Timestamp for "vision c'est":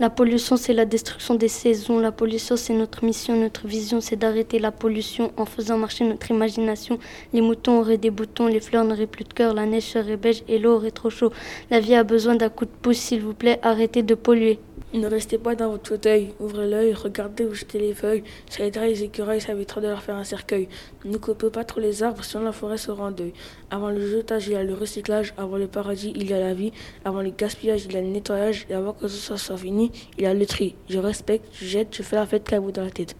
3.66-4.16